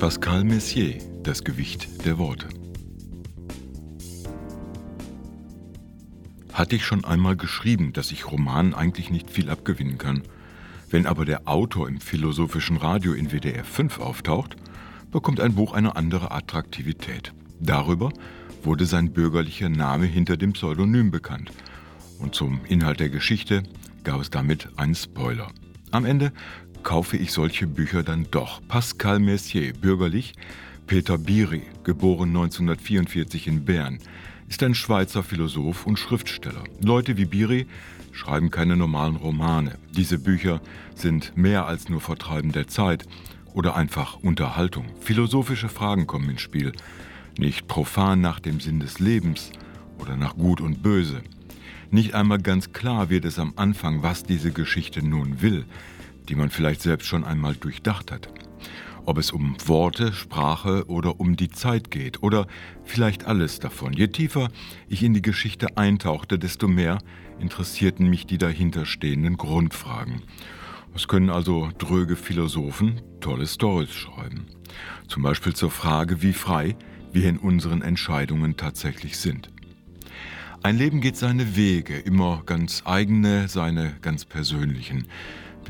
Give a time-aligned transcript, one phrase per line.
[0.00, 2.48] Pascal Messier, Das Gewicht der Worte.
[6.54, 10.22] Hatte ich schon einmal geschrieben, dass ich Romanen eigentlich nicht viel abgewinnen kann.
[10.88, 14.56] Wenn aber der Autor im philosophischen Radio in WDR 5 auftaucht,
[15.10, 17.34] bekommt ein Buch eine andere Attraktivität.
[17.60, 18.10] Darüber
[18.62, 21.52] wurde sein bürgerlicher Name hinter dem Pseudonym bekannt.
[22.18, 23.64] Und zum Inhalt der Geschichte
[24.02, 25.48] gab es damit einen Spoiler.
[25.90, 26.32] Am Ende
[26.82, 28.60] kaufe ich solche Bücher dann doch.
[28.68, 30.34] Pascal Mercier, bürgerlich,
[30.86, 33.98] Peter Biri, geboren 1944 in Bern,
[34.48, 36.64] ist ein Schweizer Philosoph und Schriftsteller.
[36.82, 37.66] Leute wie Biri
[38.12, 39.78] schreiben keine normalen Romane.
[39.96, 40.60] Diese Bücher
[40.94, 43.06] sind mehr als nur Vertreiben der Zeit
[43.54, 44.86] oder einfach Unterhaltung.
[45.00, 46.72] Philosophische Fragen kommen ins Spiel.
[47.38, 49.50] Nicht profan nach dem Sinn des Lebens
[49.98, 51.22] oder nach Gut und Böse.
[51.92, 55.64] Nicht einmal ganz klar wird es am Anfang, was diese Geschichte nun will
[56.30, 58.28] die man vielleicht selbst schon einmal durchdacht hat.
[59.04, 62.46] Ob es um Worte, Sprache oder um die Zeit geht oder
[62.84, 63.92] vielleicht alles davon.
[63.92, 64.48] Je tiefer
[64.88, 66.98] ich in die Geschichte eintauchte, desto mehr
[67.40, 70.22] interessierten mich die dahinterstehenden Grundfragen.
[70.94, 74.46] Es können also dröge Philosophen tolle Stories schreiben.
[75.08, 76.76] Zum Beispiel zur Frage, wie frei
[77.12, 79.50] wir in unseren Entscheidungen tatsächlich sind.
[80.62, 85.06] Ein Leben geht seine Wege, immer ganz eigene, seine ganz persönlichen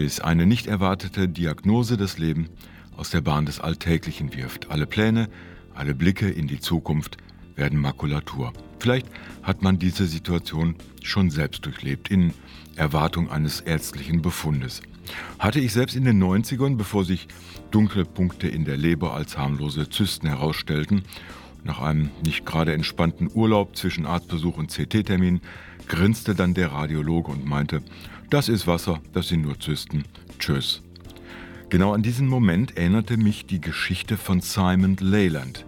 [0.00, 2.48] bis eine nicht erwartete Diagnose das Leben
[2.96, 4.70] aus der Bahn des Alltäglichen wirft.
[4.70, 5.28] Alle Pläne,
[5.74, 7.18] alle Blicke in die Zukunft
[7.54, 8.54] werden Makulatur.
[8.78, 9.06] Vielleicht
[9.42, 12.32] hat man diese Situation schon selbst durchlebt, in
[12.76, 14.80] Erwartung eines ärztlichen Befundes.
[15.38, 17.28] Hatte ich selbst in den 90ern, bevor sich
[17.70, 21.02] dunkle Punkte in der Leber als harmlose Zysten herausstellten,
[21.64, 25.40] nach einem nicht gerade entspannten Urlaub zwischen Arztbesuch und CT-Termin,
[25.88, 27.82] grinste dann der Radiologe und meinte,
[28.30, 30.04] das ist Wasser, das sind nur Zysten.
[30.38, 30.82] Tschüss.
[31.68, 35.66] Genau an diesen Moment erinnerte mich die Geschichte von Simon Leyland,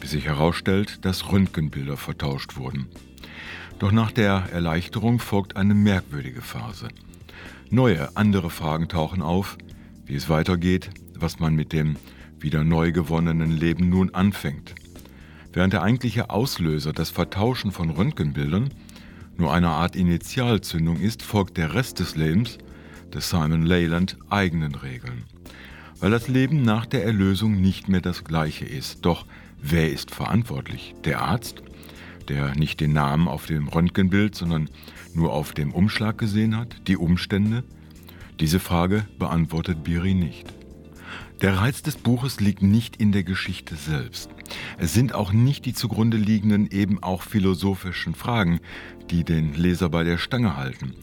[0.00, 2.86] bis sich herausstellt, dass Röntgenbilder vertauscht wurden.
[3.78, 6.88] Doch nach der Erleichterung folgt eine merkwürdige Phase.
[7.68, 9.58] Neue, andere Fragen tauchen auf,
[10.06, 11.96] wie es weitergeht, was man mit dem
[12.38, 14.74] wieder neu gewonnenen Leben nun anfängt.
[15.56, 18.74] Während der eigentliche Auslöser, das Vertauschen von Röntgenbildern,
[19.38, 22.58] nur eine Art Initialzündung ist, folgt der Rest des Lebens
[23.14, 25.24] des Simon Leyland eigenen Regeln.
[25.98, 29.06] Weil das Leben nach der Erlösung nicht mehr das gleiche ist.
[29.06, 29.24] Doch
[29.62, 30.94] wer ist verantwortlich?
[31.06, 31.62] Der Arzt,
[32.28, 34.68] der nicht den Namen auf dem Röntgenbild, sondern
[35.14, 36.86] nur auf dem Umschlag gesehen hat?
[36.86, 37.64] Die Umstände?
[38.40, 40.52] Diese Frage beantwortet Biri nicht.
[41.42, 44.30] Der Reiz des Buches liegt nicht in der Geschichte selbst.
[44.78, 48.60] Es sind auch nicht die zugrunde liegenden, eben auch philosophischen Fragen,
[49.10, 50.94] die den Leser bei der Stange halten.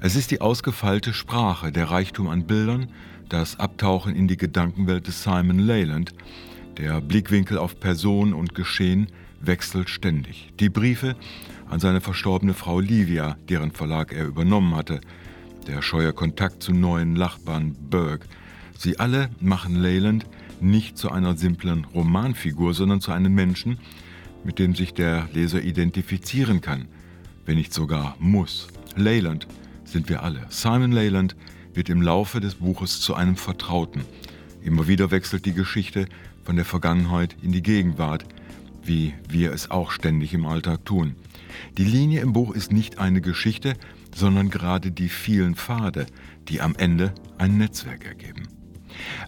[0.00, 2.88] Es ist die ausgefeilte Sprache, der Reichtum an Bildern,
[3.28, 6.12] das Abtauchen in die Gedankenwelt des Simon Leyland.
[6.78, 9.08] Der Blickwinkel auf Person und Geschehen
[9.40, 10.52] wechselt ständig.
[10.60, 11.16] Die Briefe
[11.68, 15.00] an seine verstorbene Frau Livia, deren Verlag er übernommen hatte,
[15.66, 18.26] der scheue Kontakt zu neuen Nachbarn Burke,
[18.82, 20.24] Sie alle machen Leyland
[20.62, 23.76] nicht zu einer simplen Romanfigur, sondern zu einem Menschen,
[24.42, 26.88] mit dem sich der Leser identifizieren kann,
[27.44, 28.68] wenn nicht sogar muss.
[28.96, 29.46] Leyland
[29.84, 30.46] sind wir alle.
[30.48, 31.36] Simon Leyland
[31.74, 34.00] wird im Laufe des Buches zu einem Vertrauten.
[34.62, 36.06] Immer wieder wechselt die Geschichte
[36.42, 38.24] von der Vergangenheit in die Gegenwart,
[38.82, 41.16] wie wir es auch ständig im Alltag tun.
[41.76, 43.74] Die Linie im Buch ist nicht eine Geschichte,
[44.16, 46.06] sondern gerade die vielen Pfade,
[46.48, 48.48] die am Ende ein Netzwerk ergeben.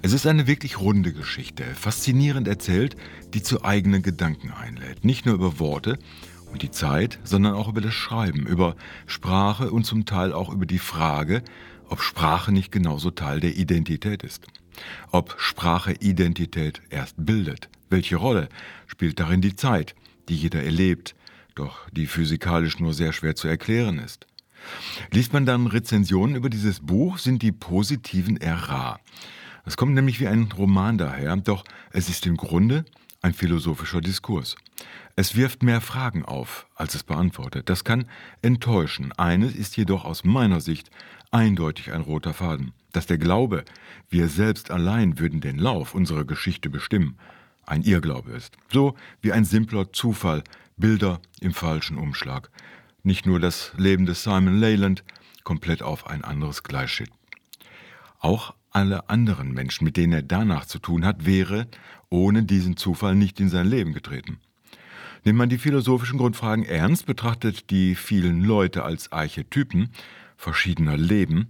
[0.03, 2.97] Es ist eine wirklich runde Geschichte, faszinierend erzählt,
[3.35, 5.05] die zu eigenen Gedanken einlädt.
[5.05, 5.99] Nicht nur über Worte
[6.51, 10.67] und die Zeit, sondern auch über das Schreiben, über Sprache und zum Teil auch über
[10.67, 11.43] die Frage,
[11.89, 14.47] ob Sprache nicht genauso Teil der Identität ist.
[15.11, 17.69] Ob Sprache Identität erst bildet.
[17.91, 18.49] Welche Rolle
[18.87, 19.95] spielt darin die Zeit,
[20.29, 21.15] die jeder erlebt,
[21.55, 24.27] doch die physikalisch nur sehr schwer zu erklären ist.
[25.11, 29.01] Liest man dann Rezensionen über dieses Buch, sind die positiven eher rar.
[29.65, 32.85] Es kommt nämlich wie ein Roman daher, doch es ist im Grunde
[33.21, 34.57] ein philosophischer Diskurs.
[35.15, 37.69] Es wirft mehr Fragen auf, als es beantwortet.
[37.69, 38.07] Das kann
[38.41, 39.13] enttäuschen.
[39.13, 40.91] Eines ist jedoch aus meiner Sicht
[41.31, 43.65] eindeutig ein roter Faden, dass der Glaube,
[44.11, 47.17] wir selbst allein würden den Lauf unserer Geschichte bestimmen,
[47.65, 48.57] ein Irrglaube ist.
[48.73, 50.43] So wie ein simpler Zufall,
[50.77, 52.51] Bilder im falschen Umschlag.
[53.05, 55.05] Nicht nur das Leben des Simon Leyland
[55.45, 57.11] komplett auf ein anderes Gleis steht.
[58.19, 61.69] Auch alle anderen Menschen, mit denen er danach zu tun hat, wäre
[62.11, 64.39] ohne diesen Zufall nicht in sein Leben getreten.
[65.25, 69.91] Nimmt man die philosophischen Grundfragen ernst, betrachtet die vielen Leute als Archetypen
[70.37, 71.49] verschiedener Leben,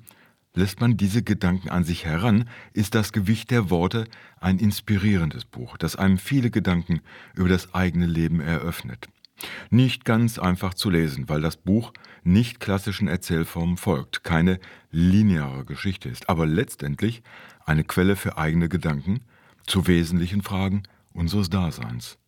[0.54, 4.04] Lässt man diese Gedanken an sich heran, ist das Gewicht der Worte
[4.38, 7.00] ein inspirierendes Buch, das einem viele Gedanken
[7.34, 9.08] über das eigene Leben eröffnet.
[9.70, 11.92] Nicht ganz einfach zu lesen, weil das Buch
[12.22, 17.22] nicht klassischen Erzählformen folgt, keine lineare Geschichte ist, aber letztendlich
[17.64, 19.20] eine Quelle für eigene Gedanken
[19.66, 20.82] zu wesentlichen Fragen
[21.12, 22.18] unseres Daseins.